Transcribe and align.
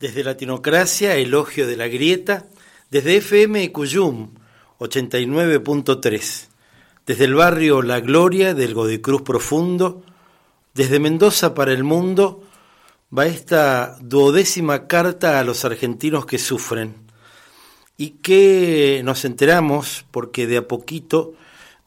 Desde 0.00 0.22
Latinocracia, 0.22 1.16
Elogio 1.16 1.66
de 1.66 1.76
la 1.76 1.88
Grieta, 1.88 2.46
desde 2.88 3.16
FM 3.16 3.72
Cuyum 3.72 4.30
89.3, 4.78 6.46
desde 7.04 7.24
el 7.24 7.34
barrio 7.34 7.82
La 7.82 7.98
Gloria 7.98 8.54
del 8.54 8.74
Godicruz 8.74 9.22
Profundo, 9.22 10.04
desde 10.72 11.00
Mendoza 11.00 11.52
para 11.52 11.72
el 11.72 11.82
mundo, 11.82 12.44
va 13.16 13.26
esta 13.26 13.98
duodécima 14.00 14.86
carta 14.86 15.40
a 15.40 15.44
los 15.44 15.64
argentinos 15.64 16.26
que 16.26 16.38
sufren. 16.38 16.94
Y 17.96 18.10
que 18.22 19.02
nos 19.04 19.24
enteramos 19.24 20.04
porque 20.12 20.46
de 20.46 20.58
a 20.58 20.68
poquito 20.68 21.34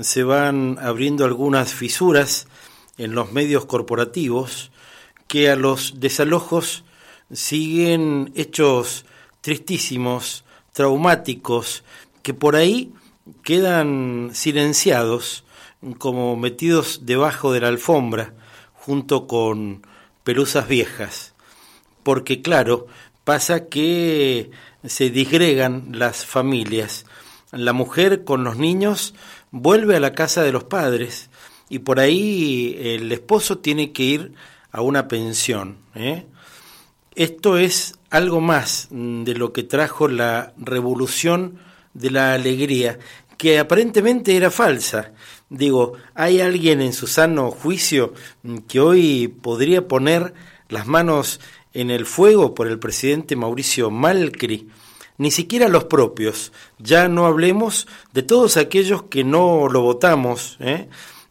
se 0.00 0.22
van 0.22 0.78
abriendo 0.80 1.24
algunas 1.24 1.74
fisuras 1.74 2.46
en 2.98 3.16
los 3.16 3.32
medios 3.32 3.66
corporativos 3.66 4.70
que 5.26 5.50
a 5.50 5.56
los 5.56 5.98
desalojos 5.98 6.84
siguen 7.32 8.32
hechos 8.34 9.04
tristísimos, 9.40 10.44
traumáticos, 10.72 11.84
que 12.22 12.34
por 12.34 12.56
ahí 12.56 12.92
quedan 13.42 14.30
silenciados, 14.32 15.44
como 15.98 16.36
metidos 16.36 17.06
debajo 17.06 17.52
de 17.52 17.60
la 17.60 17.68
alfombra, 17.68 18.34
junto 18.74 19.26
con 19.26 19.86
pelusas 20.24 20.68
viejas. 20.68 21.34
Porque 22.02 22.42
claro, 22.42 22.86
pasa 23.24 23.66
que 23.66 24.50
se 24.84 25.10
disgregan 25.10 25.88
las 25.92 26.24
familias. 26.24 27.06
La 27.52 27.72
mujer 27.72 28.24
con 28.24 28.44
los 28.44 28.56
niños 28.56 29.14
vuelve 29.50 29.96
a 29.96 30.00
la 30.00 30.12
casa 30.12 30.42
de 30.42 30.52
los 30.52 30.64
padres 30.64 31.30
y 31.68 31.80
por 31.80 32.00
ahí 32.00 32.76
el 32.80 33.10
esposo 33.10 33.58
tiene 33.58 33.92
que 33.92 34.02
ir 34.02 34.32
a 34.70 34.82
una 34.82 35.08
pensión. 35.08 35.78
¿eh? 35.94 36.26
Esto 37.16 37.56
es 37.56 37.94
algo 38.10 38.42
más 38.42 38.88
mm, 38.90 39.24
de 39.24 39.34
lo 39.34 39.54
que 39.54 39.62
trajo 39.62 40.06
la 40.06 40.52
revolución 40.58 41.58
de 41.94 42.10
la 42.10 42.34
alegría, 42.34 42.98
que 43.38 43.58
aparentemente 43.58 44.36
era 44.36 44.50
falsa. 44.50 45.12
Digo, 45.48 45.94
¿hay 46.14 46.42
alguien 46.42 46.82
en 46.82 46.92
su 46.92 47.06
sano 47.06 47.50
juicio 47.50 48.12
mm, 48.42 48.58
que 48.68 48.80
hoy 48.80 49.28
podría 49.28 49.88
poner 49.88 50.34
las 50.68 50.86
manos 50.86 51.40
en 51.72 51.90
el 51.90 52.04
fuego 52.04 52.54
por 52.54 52.66
el 52.66 52.78
presidente 52.78 53.34
Mauricio 53.34 53.90
Malcri? 53.90 54.68
Ni 55.16 55.30
siquiera 55.30 55.68
los 55.68 55.84
propios. 55.84 56.52
Ya 56.78 57.08
no 57.08 57.24
hablemos 57.24 57.88
de 58.12 58.24
todos 58.24 58.58
aquellos 58.58 59.04
que 59.04 59.24
no 59.24 59.68
lo 59.70 59.80
votamos, 59.80 60.58
¿eh? 60.60 60.90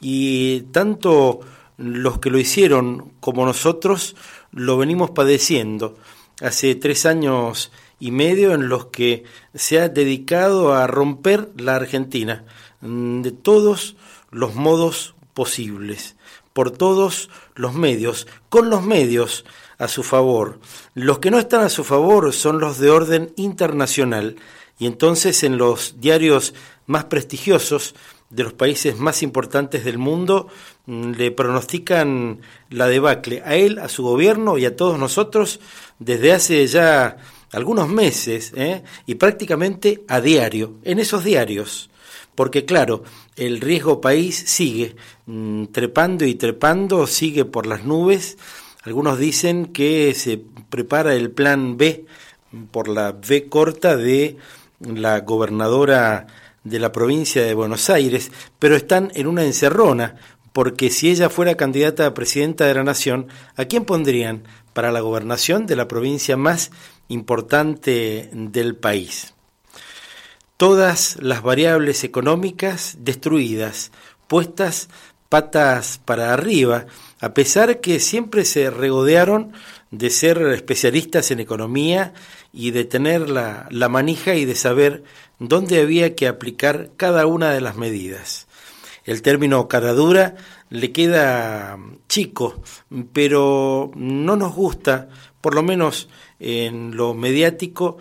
y 0.00 0.62
tanto 0.72 1.40
los 1.76 2.18
que 2.18 2.30
lo 2.30 2.38
hicieron 2.38 3.12
como 3.20 3.44
nosotros 3.44 4.16
lo 4.56 4.78
venimos 4.78 5.10
padeciendo 5.10 5.96
hace 6.40 6.74
tres 6.74 7.04
años 7.04 7.70
y 8.00 8.10
medio 8.10 8.54
en 8.54 8.68
los 8.70 8.86
que 8.86 9.24
se 9.54 9.78
ha 9.78 9.90
dedicado 9.90 10.74
a 10.74 10.86
romper 10.86 11.50
la 11.56 11.76
Argentina 11.76 12.44
mm, 12.80 13.20
de 13.20 13.32
todos 13.32 13.96
los 14.30 14.54
modos 14.54 15.14
posibles, 15.34 16.16
por 16.54 16.70
todos 16.70 17.28
los 17.54 17.74
medios, 17.74 18.26
con 18.48 18.70
los 18.70 18.82
medios 18.82 19.44
a 19.78 19.88
su 19.88 20.02
favor. 20.02 20.58
Los 20.94 21.18
que 21.18 21.30
no 21.30 21.38
están 21.38 21.60
a 21.60 21.68
su 21.68 21.84
favor 21.84 22.32
son 22.32 22.58
los 22.58 22.78
de 22.78 22.88
orden 22.88 23.32
internacional 23.36 24.36
y 24.78 24.86
entonces 24.86 25.42
en 25.42 25.58
los 25.58 26.00
diarios 26.00 26.54
más 26.86 27.04
prestigiosos 27.04 27.94
de 28.30 28.42
los 28.42 28.52
países 28.52 28.98
más 28.98 29.22
importantes 29.22 29.84
del 29.84 29.98
mundo 29.98 30.48
mm, 30.86 31.12
le 31.12 31.30
pronostican 31.30 32.40
la 32.70 32.86
debacle 32.86 33.42
a 33.44 33.54
él, 33.56 33.78
a 33.78 33.88
su 33.88 34.02
gobierno 34.02 34.58
y 34.58 34.64
a 34.64 34.76
todos 34.76 34.98
nosotros 34.98 35.60
desde 35.98 36.32
hace 36.32 36.66
ya 36.66 37.18
algunos 37.52 37.88
meses 37.88 38.52
¿eh? 38.56 38.82
y 39.06 39.14
prácticamente 39.14 40.02
a 40.08 40.20
diario, 40.20 40.74
en 40.82 40.98
esos 40.98 41.24
diarios. 41.24 41.90
Porque 42.34 42.66
claro, 42.66 43.02
el 43.36 43.60
riesgo 43.60 44.00
país 44.00 44.36
sigue 44.46 44.96
mm, 45.26 45.66
trepando 45.66 46.24
y 46.26 46.34
trepando, 46.34 47.06
sigue 47.06 47.44
por 47.44 47.66
las 47.66 47.84
nubes. 47.84 48.36
Algunos 48.82 49.18
dicen 49.18 49.66
que 49.66 50.12
se 50.14 50.42
prepara 50.68 51.14
el 51.14 51.30
plan 51.30 51.76
B 51.76 52.04
por 52.70 52.88
la 52.88 53.12
B 53.12 53.48
corta 53.48 53.96
de 53.96 54.36
la 54.80 55.20
gobernadora 55.20 56.26
de 56.68 56.78
la 56.78 56.92
provincia 56.92 57.44
de 57.44 57.54
Buenos 57.54 57.90
Aires, 57.90 58.32
pero 58.58 58.76
están 58.76 59.12
en 59.14 59.26
una 59.26 59.44
encerrona, 59.44 60.16
porque 60.52 60.90
si 60.90 61.10
ella 61.10 61.28
fuera 61.28 61.56
candidata 61.56 62.06
a 62.06 62.14
presidenta 62.14 62.66
de 62.66 62.74
la 62.74 62.84
Nación, 62.84 63.28
¿a 63.56 63.66
quién 63.66 63.84
pondrían 63.84 64.44
para 64.72 64.90
la 64.90 65.00
gobernación 65.00 65.66
de 65.66 65.76
la 65.76 65.86
provincia 65.86 66.36
más 66.36 66.70
importante 67.08 68.30
del 68.32 68.74
país? 68.74 69.34
Todas 70.56 71.18
las 71.20 71.42
variables 71.42 72.02
económicas 72.02 72.96
destruidas, 73.00 73.92
puestas 74.26 74.88
patas 75.28 76.00
para 76.04 76.32
arriba, 76.32 76.86
a 77.20 77.34
pesar 77.34 77.80
que 77.80 78.00
siempre 78.00 78.44
se 78.44 78.70
regodearon 78.70 79.52
de 79.90 80.10
ser 80.10 80.42
especialistas 80.42 81.30
en 81.30 81.40
economía 81.40 82.12
y 82.52 82.70
de 82.70 82.84
tener 82.84 83.30
la, 83.30 83.66
la 83.70 83.88
manija 83.88 84.34
y 84.34 84.44
de 84.44 84.54
saber 84.54 85.04
dónde 85.38 85.80
había 85.80 86.14
que 86.14 86.28
aplicar 86.28 86.90
cada 86.96 87.26
una 87.26 87.52
de 87.52 87.60
las 87.60 87.76
medidas. 87.76 88.46
El 89.04 89.22
término 89.22 89.68
caradura 89.68 90.34
le 90.68 90.92
queda 90.92 91.78
chico, 92.08 92.60
pero 93.12 93.92
no 93.94 94.36
nos 94.36 94.54
gusta, 94.54 95.08
por 95.40 95.54
lo 95.54 95.62
menos 95.62 96.08
en 96.40 96.96
lo 96.96 97.14
mediático, 97.14 97.98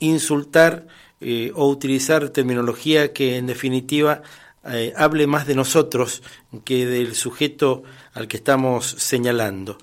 insultar 0.00 0.86
eh, 1.20 1.52
o 1.54 1.68
utilizar 1.68 2.28
terminología 2.30 3.12
que 3.12 3.36
en 3.36 3.46
definitiva 3.46 4.22
eh, 4.70 4.92
hable 4.96 5.26
más 5.26 5.46
de 5.46 5.54
nosotros 5.54 6.22
que 6.64 6.86
del 6.86 7.14
sujeto 7.14 7.82
al 8.12 8.28
que 8.28 8.36
estamos 8.36 8.86
señalando. 8.98 9.78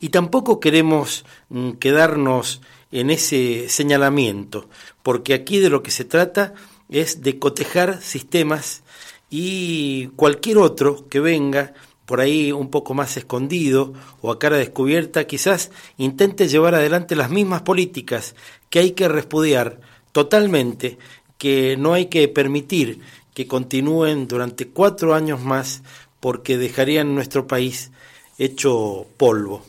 Y 0.00 0.08
tampoco 0.08 0.60
queremos 0.60 1.24
mm, 1.48 1.72
quedarnos 1.72 2.60
en 2.92 3.10
ese 3.10 3.68
señalamiento, 3.68 4.68
porque 5.02 5.34
aquí 5.34 5.58
de 5.58 5.70
lo 5.70 5.82
que 5.82 5.90
se 5.90 6.04
trata 6.04 6.54
es 6.88 7.22
de 7.22 7.38
cotejar 7.38 8.02
sistemas 8.02 8.82
y 9.30 10.08
cualquier 10.16 10.58
otro 10.58 11.08
que 11.08 11.20
venga 11.20 11.72
por 12.04 12.20
ahí 12.20 12.50
un 12.50 12.70
poco 12.70 12.92
más 12.94 13.16
escondido 13.16 13.92
o 14.20 14.32
a 14.32 14.38
cara 14.40 14.56
descubierta, 14.56 15.28
quizás 15.28 15.70
intente 15.96 16.48
llevar 16.48 16.74
adelante 16.74 17.14
las 17.14 17.30
mismas 17.30 17.62
políticas 17.62 18.34
que 18.68 18.80
hay 18.80 18.90
que 18.92 19.06
repudiar 19.06 19.80
totalmente, 20.10 20.98
que 21.38 21.76
no 21.76 21.94
hay 21.94 22.06
que 22.06 22.26
permitir 22.26 23.00
que 23.40 23.46
continúen 23.46 24.28
durante 24.28 24.68
cuatro 24.68 25.14
años 25.14 25.40
más 25.40 25.82
porque 26.20 26.58
dejarían 26.58 27.14
nuestro 27.14 27.46
país 27.46 27.90
hecho 28.36 29.06
polvo. 29.16 29.62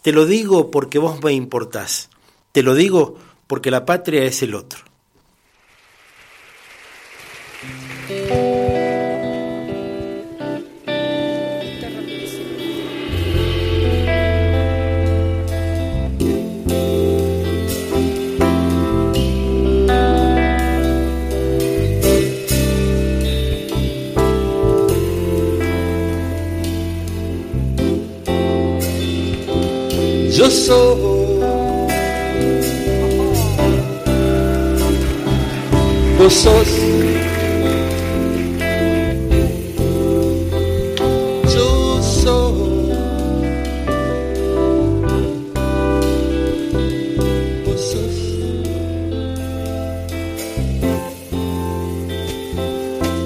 Te 0.00 0.12
lo 0.12 0.24
digo 0.24 0.70
porque 0.70 0.98
vos 0.98 1.22
me 1.22 1.34
importás. 1.34 2.08
Te 2.52 2.62
lo 2.62 2.74
digo 2.74 3.18
porque 3.46 3.70
la 3.70 3.84
patria 3.84 4.24
es 4.24 4.42
el 4.42 4.54
otro. 4.54 4.85
Yo 30.36 30.50
soy 30.50 31.16
vos 36.18 36.34
sos. 36.34 36.68
Yo 41.54 42.02
soy. 42.02 42.90
Vos 47.64 47.80
sos. 47.90 48.16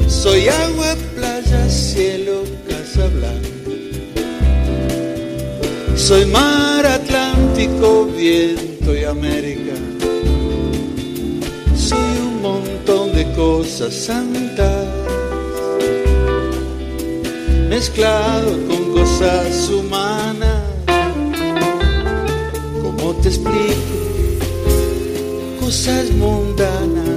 Soy 0.09 0.49
agua, 0.49 0.95
playa, 1.17 1.69
cielo, 1.69 2.45
casa 2.69 3.09
blanca. 3.09 3.49
Soy 5.97 6.25
mar 6.27 6.60
Atlántico, 7.61 8.07
viento 8.17 8.97
y 8.97 9.05
América 9.05 9.61
cosas 13.41 13.95
santas, 13.95 14.87
mezclado 17.69 18.51
con 18.67 18.93
cosas 18.93 19.69
humanas. 19.71 20.63
¿Cómo 22.83 23.15
te 23.23 23.29
explico 23.29 24.01
cosas 25.61 26.11
mundanas. 26.13 27.10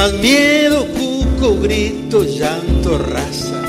Más 0.00 0.14
miedo, 0.14 0.86
cuco, 0.94 1.60
grito, 1.60 2.24
llanto, 2.24 2.96
raza. 2.96 3.60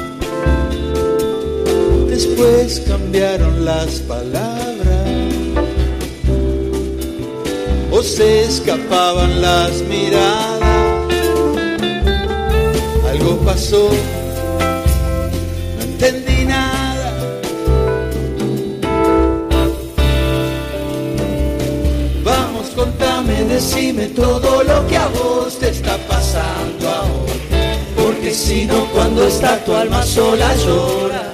Después 2.08 2.82
cambiaron 2.88 3.66
las 3.66 4.00
palabras. 4.00 5.10
O 7.92 8.02
se 8.02 8.46
escapaban 8.46 9.42
las 9.42 9.82
miradas. 9.82 10.62
Algo 13.10 13.38
pasó, 13.40 13.90
decime 23.52 24.08
todo 24.08 24.64
lo 24.64 24.88
que 24.88 24.98
a 24.98 25.08
vos 25.08 25.60
te 25.60 25.70
está 25.70 25.98
pasando 26.08 26.90
ahora. 26.90 27.34
Porque 27.96 28.34
si 28.34 28.66
no, 28.66 28.86
cuando 28.94 29.28
está 29.28 29.58
tu 29.66 29.76
alma 29.76 30.04
sola 30.04 30.56
llora. 30.56 31.34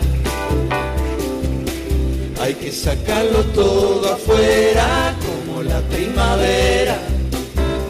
Hay 2.41 2.53
que 2.55 2.71
sacarlo 2.71 3.39
todo 3.53 4.13
afuera 4.13 5.15
como 5.25 5.63
la 5.63 5.79
primavera. 5.93 6.97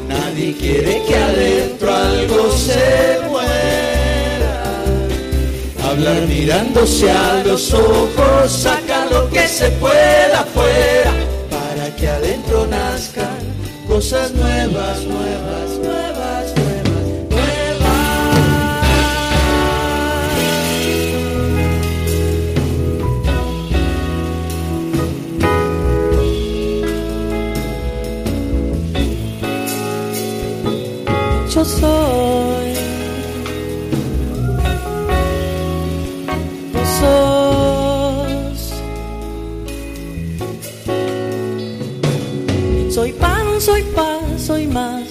Nadie 0.07 0.55
quiere 0.55 1.01
que 1.07 1.15
adentro 1.15 1.95
algo 1.95 2.51
se 2.51 3.19
muera. 3.29 4.53
Hablar 5.89 6.21
mirándose 6.27 7.09
a 7.09 7.43
los 7.45 7.73
ojos, 7.73 8.51
saca 8.51 9.05
lo 9.05 9.29
que 9.29 9.47
se 9.47 9.69
pueda 9.71 10.41
afuera 10.41 11.11
para 11.49 11.95
que 11.95 12.07
adentro 12.07 12.67
nazcan 12.67 13.36
cosas 13.97 14.31
nuevas, 14.31 15.03
nuevas, 15.05 15.79
nuevas, 15.79 16.16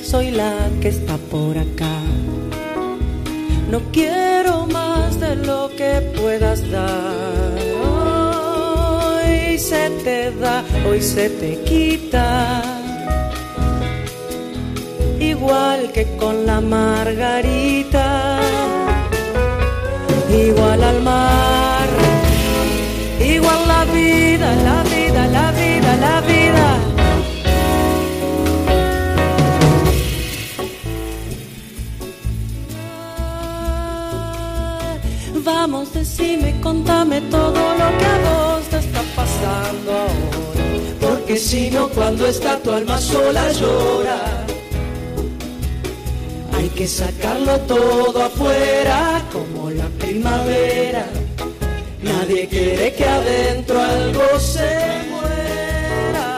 soy 0.03 0.31
la 0.31 0.55
que 0.81 0.89
está 0.89 1.17
por 1.17 1.59
acá. 1.59 1.99
No 3.71 3.81
quiero 3.93 4.67
más 4.67 5.19
de 5.21 5.37
lo 5.37 5.71
que 5.77 6.01
puedas 6.19 6.71
dar. 6.71 7.53
Hoy 9.15 9.59
se 9.59 9.91
te 10.05 10.31
da, 10.33 10.65
hoy 10.89 11.03
se 11.03 11.29
te 11.31 11.61
quita 11.63 12.63
igual 15.37 15.93
que 15.93 16.05
con 16.17 16.47
la 16.47 16.61
margarita, 16.61 18.41
igual 20.31 20.83
al 20.83 21.03
mar, 21.03 21.89
igual 23.21 23.69
la 23.69 23.85
vida, 23.87 24.55
la 24.69 24.83
vida, 24.85 25.27
la 25.29 25.46
vida, 25.46 25.46
contame 36.67 37.21
todo 37.37 37.63
lo 37.81 37.89
que 37.99 38.07
a 38.15 38.19
vos 38.27 38.63
te 38.73 38.79
está 38.79 39.03
pasando 39.15 39.89
ahora. 40.03 40.99
Porque 41.01 41.37
si 41.37 41.71
no, 41.71 41.89
cuando 41.89 42.27
está 42.27 42.59
tu 42.59 42.73
alma 42.73 42.99
sola 42.99 43.45
llora. 43.53 44.21
Hay 46.57 46.69
que 46.71 46.89
sacarlo 46.89 47.55
todo 47.75 48.17
afuera 48.31 49.23
como 49.33 49.71
la 49.71 49.89
primavera. 50.03 51.05
Nadie 52.03 52.49
quiere 52.49 52.87
que 52.99 53.07
adentro 53.19 53.77
algo 53.81 54.29
se 54.41 54.73
muera. 55.13 56.29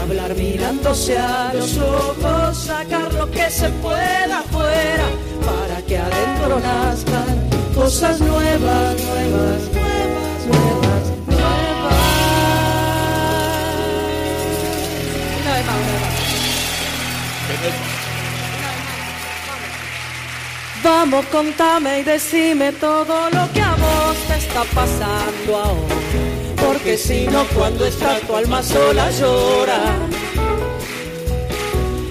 Hablar 0.00 0.34
mirándose 0.34 1.16
a 1.16 1.52
los 1.54 1.78
ojos, 1.78 2.56
sacar 2.70 3.12
lo 3.14 3.30
que 3.30 3.48
se 3.50 3.68
pueda 3.84 4.40
afuera 4.44 5.06
para 5.48 5.76
que 5.86 5.96
adentro 5.96 6.58
nazcan 6.58 7.45
cosas 7.86 8.20
nuevas, 8.20 9.00
nuevas, 9.00 9.62
nuevas, 9.70 10.32
nuevas, 10.48 11.04
nuevas. 11.28 11.94
Vamos, 20.82 21.26
contame 21.26 22.00
y 22.00 22.02
decime 22.02 22.72
todo 22.72 23.30
lo 23.30 23.52
que 23.52 23.60
a 23.60 23.76
vos 23.76 24.16
te 24.26 24.34
está 24.34 24.64
pasando 24.74 25.56
ahora. 25.56 25.94
Porque 26.56 26.98
si 26.98 27.28
no, 27.28 27.44
cuando 27.54 27.86
está 27.86 28.18
tu 28.18 28.34
alma 28.34 28.64
sola 28.64 29.12
llora. 29.12 29.80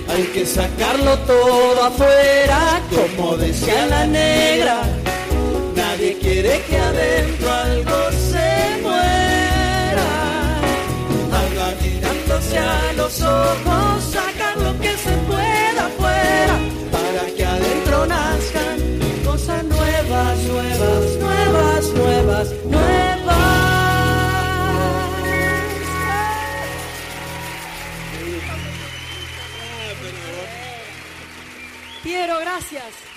Hay 0.08 0.24
que 0.34 0.46
sacarlo 0.46 1.18
todo 1.20 1.84
afuera, 1.84 2.82
como 2.90 3.36
decía 3.36 3.86
la 3.88 4.06
negra. 4.06 4.84
De 6.46 6.62
que 6.62 6.78
adentro 6.78 7.52
algo 7.52 8.12
se 8.12 8.80
muera. 8.84 10.10
Algo 11.42 11.66
tirándose 11.82 12.60
a 12.60 12.94
los 12.94 13.20
ojos, 13.20 14.04
sacar 14.14 14.56
lo 14.58 14.80
que 14.80 14.96
se 14.96 15.14
pueda 15.30 15.88
afuera, 15.88 16.56
para 16.92 17.26
que 17.36 17.44
adentro 17.44 18.06
nazcan 18.06 18.78
cosas 19.26 19.64
nuevas, 19.64 20.38
nuevas, 20.44 21.18
nuevas, 21.18 21.86
nuevas, 21.96 22.48
nuevas. 22.66 23.36
Piero, 32.04 32.40
gracias. 32.40 33.15